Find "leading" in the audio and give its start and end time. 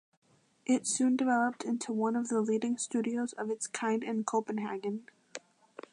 2.41-2.75